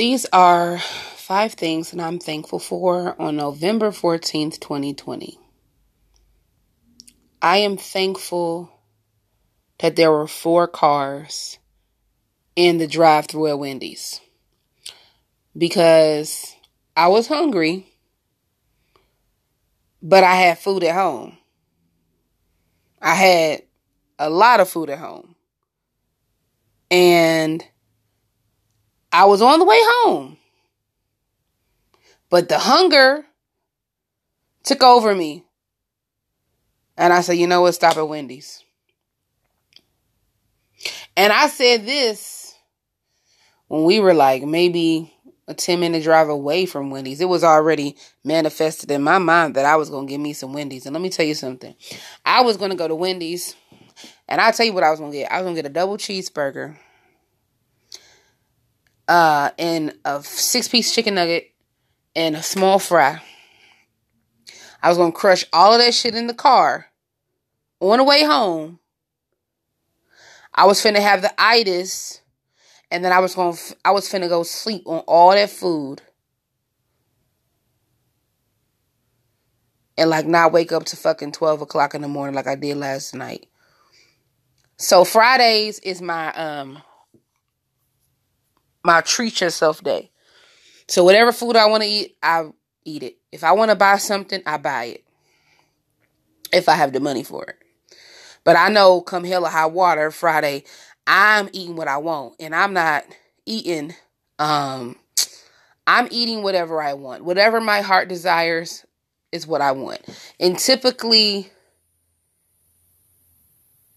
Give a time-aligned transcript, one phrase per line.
[0.00, 5.38] These are five things that I'm thankful for on November 14th, 2020.
[7.42, 8.72] I am thankful
[9.78, 11.58] that there were four cars
[12.56, 14.22] in the drive through at Wendy's
[15.54, 16.56] because
[16.96, 17.92] I was hungry,
[20.02, 21.36] but I had food at home.
[23.02, 23.62] I had
[24.18, 25.34] a lot of food at home.
[26.90, 27.62] And
[29.12, 30.36] I was on the way home.
[32.28, 33.26] But the hunger
[34.62, 35.44] took over me.
[36.96, 37.74] And I said, you know what?
[37.74, 38.62] Stop at Wendy's.
[41.16, 42.54] And I said this
[43.68, 45.12] when we were like maybe
[45.48, 47.20] a 10 minute drive away from Wendy's.
[47.20, 50.52] It was already manifested in my mind that I was going to get me some
[50.52, 50.86] Wendy's.
[50.86, 51.74] And let me tell you something.
[52.24, 53.56] I was going to go to Wendy's
[54.28, 55.32] and I'll tell you what I was going to get.
[55.32, 56.76] I was going to get a double cheeseburger
[59.10, 61.50] uh, and a six piece chicken nugget
[62.14, 63.20] and a small fry.
[64.80, 66.86] I was to crush all of that shit in the car
[67.80, 68.78] on the way home.
[70.54, 72.20] I was finna have the itis
[72.92, 76.02] and then I was to I was finna go sleep on all that food.
[79.98, 82.76] And like not wake up to fucking 12 o'clock in the morning like I did
[82.76, 83.48] last night.
[84.76, 86.80] So Fridays is my um
[88.84, 90.10] my treat yourself day.
[90.88, 92.46] So whatever food I want to eat, I
[92.84, 93.16] eat it.
[93.30, 95.04] If I want to buy something, I buy it.
[96.52, 97.56] If I have the money for it.
[98.42, 100.64] But I know come hell or high water Friday,
[101.06, 102.34] I'm eating what I want.
[102.40, 103.04] And I'm not
[103.46, 103.94] eating
[104.38, 104.96] um
[105.86, 107.24] I'm eating whatever I want.
[107.24, 108.84] Whatever my heart desires
[109.32, 110.00] is what I want.
[110.38, 111.50] And typically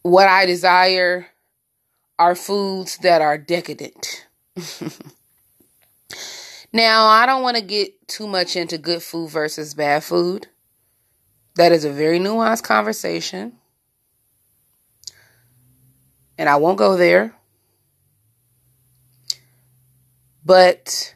[0.01, 1.27] what I desire
[2.19, 4.27] are foods that are decadent.
[6.73, 10.47] now, I don't want to get too much into good food versus bad food.
[11.55, 13.53] That is a very nuanced conversation.
[16.37, 17.35] And I won't go there.
[20.45, 21.15] But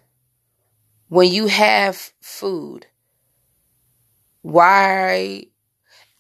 [1.10, 2.88] when you have food,
[4.42, 5.48] why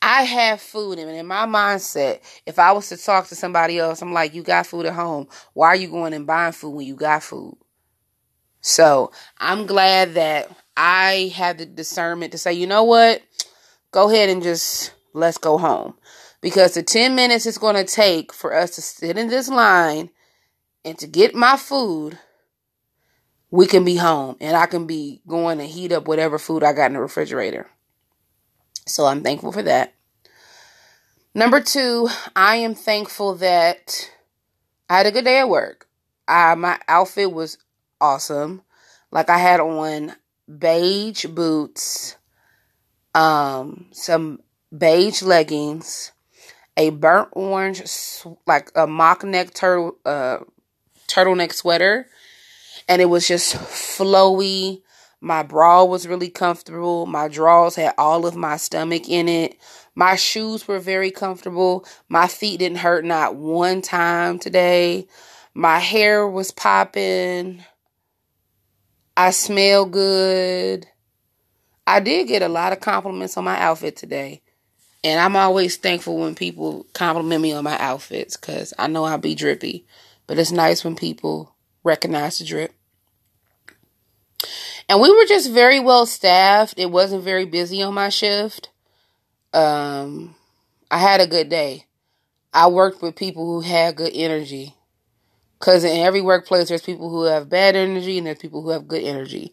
[0.01, 4.01] I have food, and in my mindset, if I was to talk to somebody else,
[4.01, 5.27] I'm like, you got food at home.
[5.53, 7.57] Why are you going and buying food when you got food?
[8.61, 13.21] So I'm glad that I had the discernment to say, you know what?
[13.91, 15.95] Go ahead and just let's go home.
[16.41, 20.09] Because the 10 minutes it's going to take for us to sit in this line
[20.85, 22.19] and to get my food,
[23.49, 26.73] we can be home and I can be going to heat up whatever food I
[26.73, 27.67] got in the refrigerator.
[28.87, 29.93] So I'm thankful for that.
[31.35, 34.09] Number two, I am thankful that
[34.89, 35.87] I had a good day at work.
[36.27, 37.57] I, my outfit was
[38.01, 38.63] awesome.
[39.11, 40.13] Like I had on
[40.47, 42.15] beige boots,
[43.13, 44.39] um, some
[44.75, 46.11] beige leggings,
[46.75, 47.83] a burnt orange,
[48.45, 50.39] like a mock neck turtle, uh,
[51.07, 52.07] turtleneck sweater,
[52.87, 54.81] and it was just flowy,
[55.22, 57.05] my bra was really comfortable.
[57.05, 59.57] My drawers had all of my stomach in it.
[59.95, 61.85] My shoes were very comfortable.
[62.07, 65.07] My feet didn't hurt not one time today.
[65.56, 67.63] My hair was popping.
[69.16, 70.85] I smell good.
[71.88, 74.44] I did get a lot of compliments on my outfit today.
[75.03, 79.17] And I'm always thankful when people compliment me on my outfits because I know I'll
[79.17, 79.88] be drippy.
[80.27, 82.76] But it's nice when people recognize the drip.
[84.89, 86.75] And we were just very well staffed.
[86.77, 88.69] It wasn't very busy on my shift.
[89.53, 90.35] Um,
[90.89, 91.85] I had a good day.
[92.53, 94.75] I worked with people who had good energy.
[95.59, 98.87] Because in every workplace, there's people who have bad energy and there's people who have
[98.87, 99.51] good energy.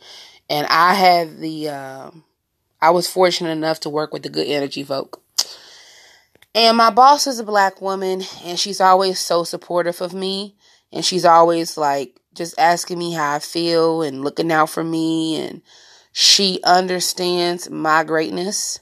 [0.51, 2.25] And I had the, um,
[2.81, 5.23] I was fortunate enough to work with the good energy folk.
[6.55, 10.55] And my boss is a black woman and she's always so supportive of me.
[10.93, 15.37] And she's always like, just asking me how I feel and looking out for me.
[15.41, 15.63] And
[16.13, 18.81] she understands my greatness.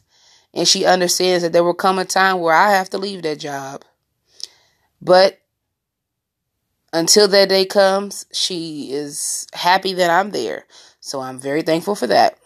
[0.54, 3.38] And she understands that there will come a time where I have to leave that
[3.38, 3.84] job.
[5.00, 5.40] But
[6.92, 10.66] until that day comes, she is happy that I'm there.
[11.00, 12.38] So I'm very thankful for that.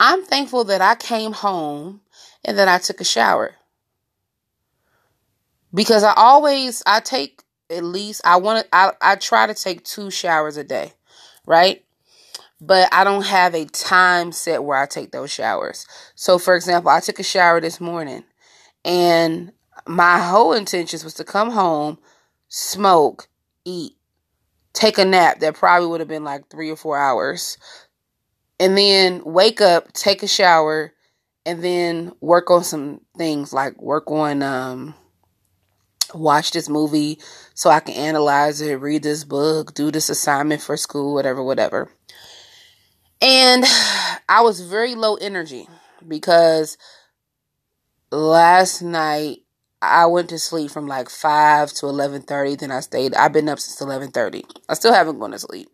[0.00, 2.00] I'm thankful that I came home
[2.44, 3.54] and that I took a shower.
[5.74, 9.84] Because I always I take at least I want to I, I try to take
[9.84, 10.92] two showers a day,
[11.46, 11.84] right?
[12.60, 15.86] But I don't have a time set where I take those showers.
[16.14, 18.24] So for example, I took a shower this morning
[18.84, 19.52] and
[19.86, 21.98] my whole intentions was to come home,
[22.48, 23.28] smoke,
[23.64, 23.92] eat,
[24.72, 27.58] take a nap that probably would have been like three or four hours,
[28.60, 30.92] and then wake up, take a shower,
[31.46, 34.94] and then work on some things like work on um
[36.14, 37.18] watch this movie
[37.54, 41.90] so I can analyze it, read this book, do this assignment for school, whatever, whatever.
[43.20, 43.64] And
[44.28, 45.68] I was very low energy
[46.06, 46.78] because
[48.10, 49.38] last night
[49.80, 53.60] I went to sleep from like 5 to 11:30 then I stayed I've been up
[53.60, 54.44] since 11:30.
[54.68, 55.70] I still haven't gone to sleep.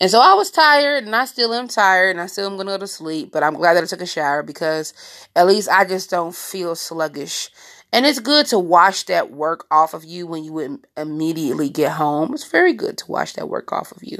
[0.00, 2.66] And so I was tired and I still am tired and I still am going
[2.66, 4.94] to go to sleep, but I'm glad that I took a shower because
[5.36, 7.50] at least I just don't feel sluggish.
[7.92, 12.32] And it's good to wash that work off of you when you immediately get home.
[12.32, 14.18] It's very good to wash that work off of you.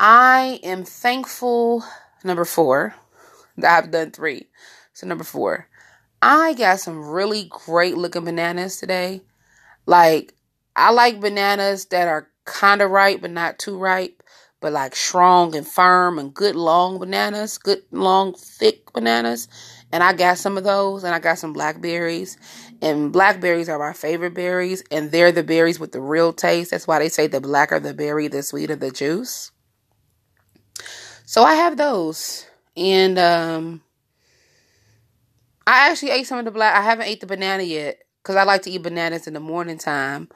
[0.00, 1.82] I am thankful,
[2.22, 2.94] number four,
[3.56, 4.46] that I've done three.
[4.92, 5.68] So, number four,
[6.22, 9.22] I got some really great looking bananas today.
[9.86, 10.34] Like,
[10.76, 14.22] I like bananas that are kind of ripe but not too ripe,
[14.60, 19.48] but like strong and firm and good long bananas, good long thick bananas.
[19.92, 22.36] And I got some of those, and I got some blackberries.
[22.82, 26.72] And blackberries are my favorite berries, and they're the berries with the real taste.
[26.72, 29.50] That's why they say the blacker the berry, the sweeter the juice.
[31.24, 32.46] So I have those.
[32.76, 33.82] And um
[35.66, 38.44] I actually ate some of the black I haven't ate the banana yet cuz I
[38.44, 40.28] like to eat bananas in the morning time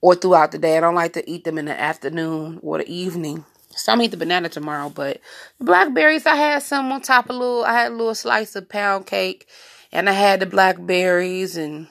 [0.00, 0.76] or throughout the day.
[0.76, 3.44] I don't like to eat them in the afternoon or the evening.
[3.70, 5.20] So I'm eat the banana tomorrow, but
[5.58, 8.56] the blackberries I had some on top of a little I had a little slice
[8.56, 9.46] of pound cake
[9.92, 11.86] and I had the blackberries and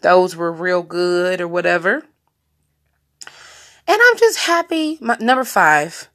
[0.00, 2.02] those were real good or whatever.
[3.86, 4.98] And I'm just happy.
[5.00, 6.08] My, number 5.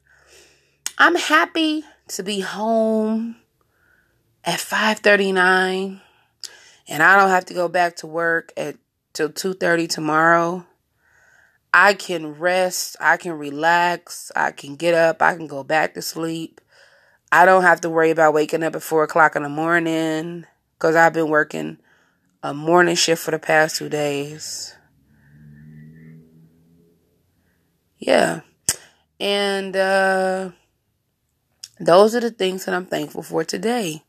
[0.98, 3.36] I'm happy to be home
[4.44, 6.00] at 5:39
[6.88, 8.76] and I don't have to go back to work at
[9.12, 10.66] till 2:30 tomorrow.
[11.72, 16.02] I can rest, I can relax, I can get up, I can go back to
[16.02, 16.60] sleep.
[17.32, 20.96] I don't have to worry about waking up at four o'clock in the morning because
[20.96, 21.78] I've been working
[22.42, 24.74] a morning shift for the past two days.
[27.98, 28.40] Yeah.
[29.20, 30.50] And uh
[31.78, 34.02] those are the things that I'm thankful for today.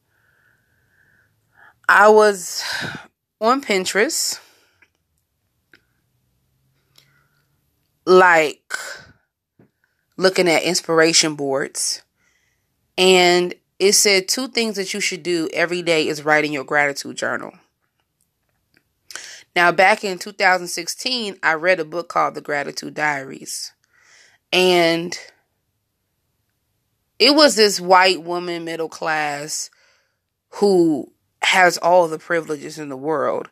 [1.87, 2.63] I was
[3.39, 4.39] on Pinterest,
[8.05, 8.73] like
[10.17, 12.03] looking at inspiration boards,
[12.97, 17.17] and it said two things that you should do every day is writing your gratitude
[17.17, 17.53] journal.
[19.55, 23.73] Now, back in 2016, I read a book called The Gratitude Diaries.
[24.53, 25.17] And
[27.19, 29.69] it was this white woman, middle class,
[30.55, 31.11] who
[31.41, 33.49] has all the privileges in the world.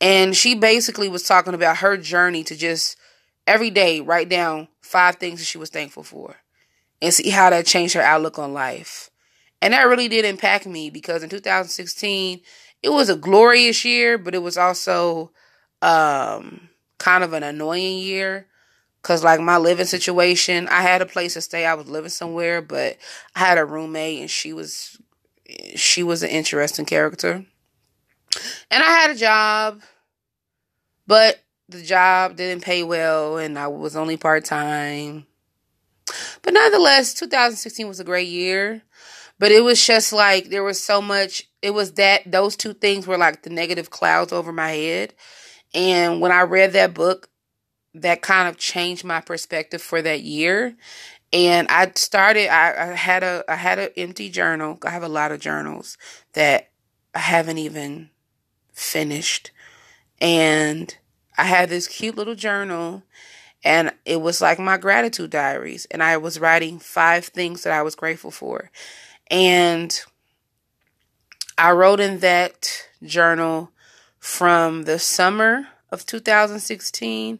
[0.00, 2.96] And she basically was talking about her journey to just
[3.46, 6.36] every day write down five things that she was thankful for
[7.02, 9.10] and see how that changed her outlook on life.
[9.60, 12.40] And that really did impact me because in 2016,
[12.82, 15.30] it was a glorious year, but it was also
[15.80, 16.68] um,
[16.98, 18.46] kind of an annoying year
[19.04, 21.66] Cause like my living situation, I had a place to stay.
[21.66, 22.96] I was living somewhere, but
[23.36, 24.98] I had a roommate and she was
[25.76, 27.44] she was an interesting character.
[28.70, 29.82] And I had a job,
[31.06, 35.26] but the job didn't pay well and I was only part-time.
[36.42, 38.82] But nonetheless, 2016 was a great year.
[39.38, 43.06] But it was just like there was so much it was that those two things
[43.06, 45.14] were like the negative clouds over my head.
[45.72, 47.28] And when I read that book,
[47.94, 50.76] that kind of changed my perspective for that year.
[51.32, 52.48] And I started.
[52.48, 53.44] I, I had a.
[53.48, 54.78] I had an empty journal.
[54.84, 55.98] I have a lot of journals
[56.34, 56.70] that
[57.12, 58.10] I haven't even
[58.72, 59.50] finished,
[60.20, 60.96] and
[61.36, 63.02] I had this cute little journal,
[63.64, 65.86] and it was like my gratitude diaries.
[65.90, 68.70] And I was writing five things that I was grateful for,
[69.30, 70.00] and
[71.56, 73.70] I wrote in that journal
[74.18, 77.38] from the summer of 2016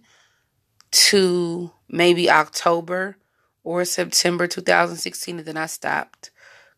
[0.91, 3.17] to maybe October
[3.65, 6.31] or September 2016, and then I stopped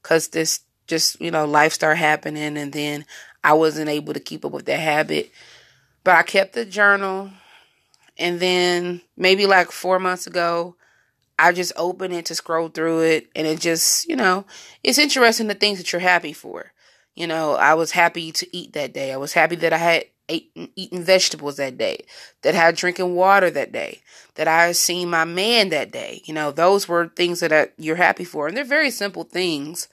[0.03, 3.05] because this just, you know, life started happening, and then
[3.43, 5.31] I wasn't able to keep up with that habit.
[6.07, 7.33] But I kept the journal,
[8.17, 10.77] and then maybe like four months ago,
[11.37, 14.45] I just opened it to scroll through it, and it just, you know,
[14.85, 16.71] it's interesting the things that you're happy for.
[17.17, 19.13] You know, I was happy to eat that day.
[19.13, 22.05] I was happy that I had ate, eating vegetables that day,
[22.43, 24.01] that I had drinking water that day,
[24.37, 26.23] that I had seen my man that day.
[26.25, 28.47] You know, those were things that I, you're happy for.
[28.47, 29.89] And they're very simple things.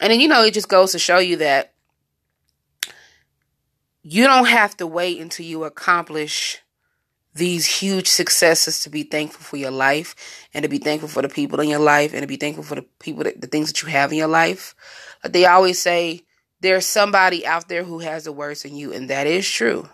[0.00, 1.72] And then, you know, it just goes to show you that
[4.08, 6.60] you don't have to wait until you accomplish
[7.34, 10.14] these huge successes to be thankful for your life
[10.54, 12.76] and to be thankful for the people in your life and to be thankful for
[12.76, 14.76] the people that the things that you have in your life.
[15.24, 16.22] They always say
[16.60, 19.88] there's somebody out there who has it worse than you and that is true.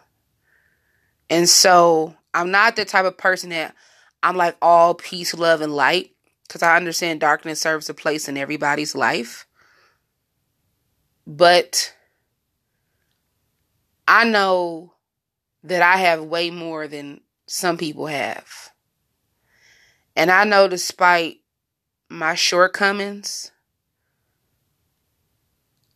[1.31, 3.75] And so I'm not the type of person that
[4.23, 6.11] I'm like all peace, love and light
[6.47, 9.47] because I understand darkness serves a place in everybody's life.
[11.27, 11.95] But
[14.07, 14.95] I know
[15.65, 18.73] that I have way more than some people have.
[20.17, 21.39] And I know despite
[22.09, 23.51] my shortcomings,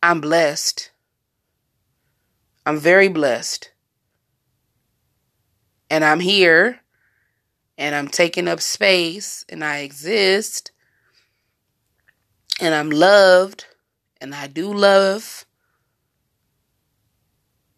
[0.01, 0.91] I'm blessed.
[2.65, 3.71] I'm very blessed.
[5.89, 6.81] And I'm here
[7.77, 10.71] and I'm taking up space and I exist
[12.59, 13.65] and I'm loved
[14.19, 15.46] and I do love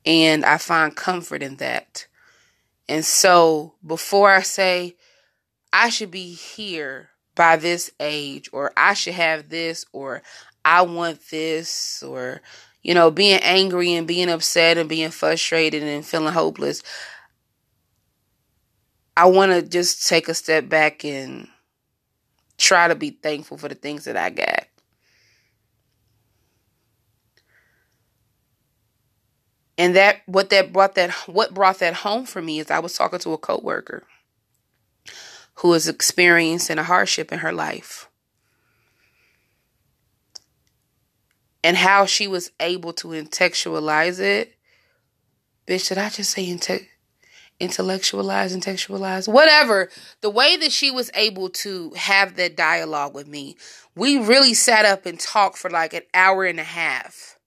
[0.05, 2.07] and I find comfort in that.
[2.87, 4.95] And so before I say
[5.71, 10.21] I should be here by this age or I should have this or
[10.65, 12.41] I want this or
[12.81, 16.83] you know being angry and being upset and being frustrated and feeling hopeless
[19.19, 21.49] I want to just take a step back and
[22.57, 24.68] try to be thankful for the things that I got.
[29.79, 32.95] And that what that brought that what brought that home for me is I was
[32.95, 34.03] talking to a coworker
[35.55, 38.09] who is experiencing a hardship in her life.
[41.63, 44.55] And how she was able to intellectualize it.
[45.65, 46.87] Bitch, did I just say inte-
[47.59, 49.89] intellectualize, intellectualize, whatever.
[50.19, 53.55] The way that she was able to have that dialogue with me,
[53.95, 57.38] we really sat up and talked for like an hour and a half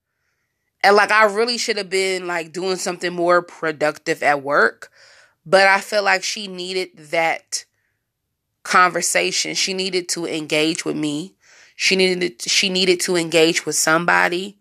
[0.83, 4.91] and like I really should have been like doing something more productive at work,
[5.47, 7.65] but I feel like she needed that
[8.62, 9.55] conversation.
[9.55, 11.35] She needed to engage with me.
[11.77, 14.59] She needed to, she needed to engage with somebody.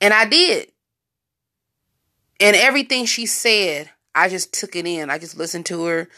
[0.00, 0.70] And I did.
[2.40, 5.10] And everything she said, I just took it in.
[5.10, 6.08] I just listened to her.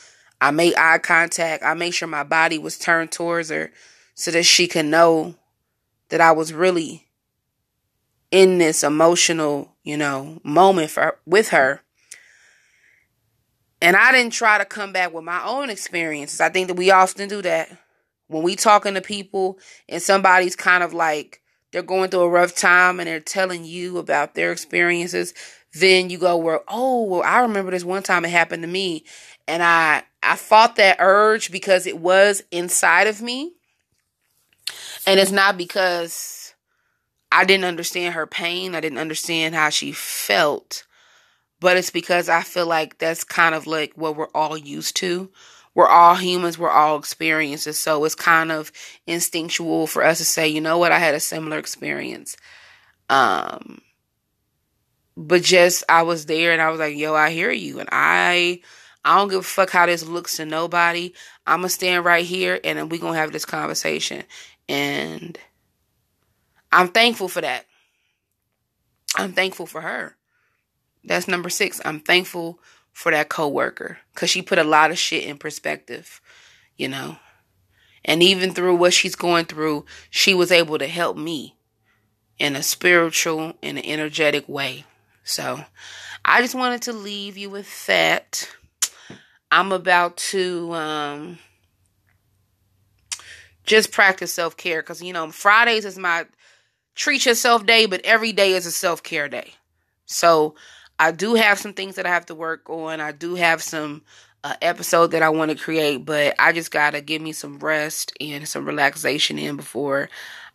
[0.40, 1.62] I made eye contact.
[1.64, 3.70] I made sure my body was turned towards her
[4.14, 5.34] so that she could know
[6.08, 7.07] that I was really
[8.30, 11.82] in this emotional, you know, moment for with her.
[13.80, 16.40] And I didn't try to come back with my own experiences.
[16.40, 17.70] I think that we often do that.
[18.26, 19.58] When we talking to people
[19.88, 21.40] and somebody's kind of like
[21.72, 25.32] they're going through a rough time and they're telling you about their experiences,
[25.74, 29.04] then you go, Well, oh, well, I remember this one time it happened to me.
[29.46, 33.52] And I I fought that urge because it was inside of me.
[35.06, 36.37] And it's not because
[37.30, 38.74] I didn't understand her pain.
[38.74, 40.84] I didn't understand how she felt.
[41.60, 45.30] But it's because I feel like that's kind of like what we're all used to.
[45.74, 47.78] We're all humans, we're all experiences.
[47.78, 48.72] So it's kind of
[49.06, 52.36] instinctual for us to say, you know what, I had a similar experience.
[53.08, 53.80] Um
[55.16, 57.80] but just I was there and I was like, yo, I hear you.
[57.80, 58.60] And I
[59.04, 61.12] I don't give a fuck how this looks to nobody.
[61.46, 64.24] I'ma stand right here and then we gonna have this conversation.
[64.68, 65.38] And
[66.70, 67.66] I'm thankful for that.
[69.16, 70.16] I'm thankful for her.
[71.04, 71.80] That's number six.
[71.84, 72.58] I'm thankful
[72.92, 76.20] for that coworker because she put a lot of shit in perspective,
[76.76, 77.16] you know.
[78.04, 81.56] And even through what she's going through, she was able to help me
[82.38, 84.84] in a spiritual and an energetic way.
[85.24, 85.64] So
[86.24, 88.48] I just wanted to leave you with that.
[89.50, 91.38] I'm about to um,
[93.64, 96.26] just practice self care because you know Fridays is my
[96.98, 99.54] treat yourself day, but every day is a self care day.
[100.04, 100.56] So
[100.98, 103.00] I do have some things that I have to work on.
[103.00, 104.02] I do have some
[104.44, 108.12] uh, episode that I want to create, but I just gotta give me some rest
[108.20, 110.10] and some relaxation in before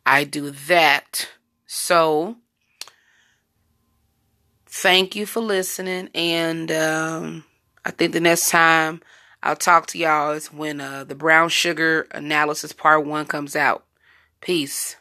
[0.05, 1.29] I do that.
[1.65, 2.35] So
[4.67, 7.45] thank you for listening, and um,
[7.85, 9.01] I think the next time
[9.41, 13.85] I'll talk to y'all is when uh, the brown sugar analysis part one comes out.
[14.41, 14.97] Peace.